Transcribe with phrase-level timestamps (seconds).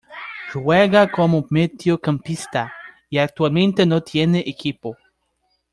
[0.51, 2.73] Juega como mediocampista
[3.07, 4.97] y actualmente no tiene equipo.